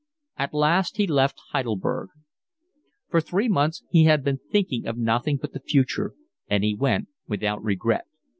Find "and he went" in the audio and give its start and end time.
6.47-7.09